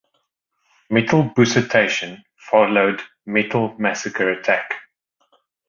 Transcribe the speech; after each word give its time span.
"Metal 0.89 1.25
Bucetation" 1.29 2.23
followed 2.35 3.03
"Metal 3.27 3.75
Massacre 3.77 4.31
Attack". 4.31 4.73